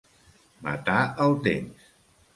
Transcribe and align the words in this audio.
Matar 0.67 0.97
el 1.27 1.39
temps. 1.49 1.89